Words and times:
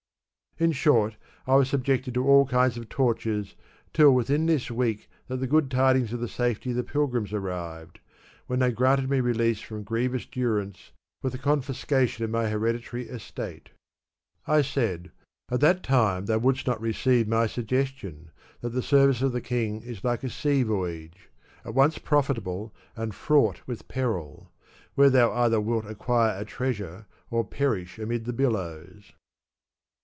In 0.57 0.73
short, 0.73 1.15
I 1.47 1.55
was 1.55 1.69
subjected 1.69 2.13
to 2.13 2.27
all 2.27 2.45
kinds 2.45 2.77
of 2.77 2.87
tortures 2.87 3.55
till 3.93 4.13
within 4.13 4.45
this 4.45 4.69
week 4.69 5.09
that 5.27 5.37
the 5.37 5.47
good 5.47 5.71
tidings 5.71 6.13
of 6.13 6.19
the 6.19 6.27
safety 6.27 6.69
of 6.69 6.75
the 6.75 6.83
pilgrims^ 6.83 7.33
arrived, 7.33 7.99
when 8.45 8.59
they 8.59 8.71
granted 8.71 9.09
me 9.09 9.21
release 9.21 9.59
from 9.61 9.81
grievous 9.81 10.25
durance, 10.27 10.91
with 11.23 11.31
the 11.31 11.39
confiscation 11.39 12.23
of 12.23 12.29
my 12.29 12.47
hereditary 12.49 13.07
estate.'' 13.07 13.71
I 14.45 14.61
said:" 14.61 15.11
At 15.51 15.61
that 15.61 15.81
time 15.81 16.25
thou 16.27 16.37
wouldst 16.37 16.67
not 16.67 16.79
receive 16.81 17.27
my 17.27 17.47
suggestion, 17.47 18.29
that 18.59 18.69
the 18.69 18.83
service 18.83 19.23
of 19.23 19.31
the 19.31 19.41
king 19.41 19.81
is 19.81 20.03
like 20.03 20.23
a 20.23 20.29
sea 20.29 20.61
voyage, 20.61 21.29
at 21.65 21.73
once 21.73 21.97
profitable 21.97 22.71
and 22.95 23.15
fraught 23.15 23.61
with 23.65 23.87
peril; 23.87 24.51
where 24.93 25.09
thou 25.09 25.31
either 25.33 25.59
wilt 25.61 25.85
acquire 25.87 26.37
a 26.39 26.45
treasure, 26.45 27.07
or 27.31 27.43
perish 27.43 27.97
amid 27.97 28.25
the 28.25 28.33
billows. 28.33 29.13